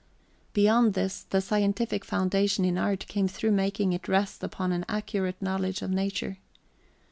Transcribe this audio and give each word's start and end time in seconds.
Beyond 0.53 0.95
this, 0.95 1.25
the 1.29 1.41
scientific 1.41 2.03
foundation 2.03 2.65
in 2.65 2.75
art 2.75 3.05
came 3.07 3.27
through 3.27 3.51
making 3.51 3.93
it 3.93 4.07
rest 4.07 4.43
upon 4.43 4.71
an 4.71 4.83
accurate 4.89 5.39
knowledge 5.43 5.83
of 5.83 5.91
nature. 5.91 6.39